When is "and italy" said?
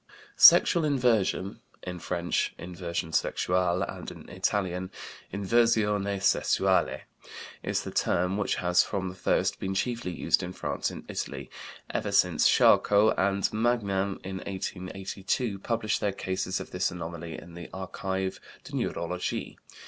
10.89-11.51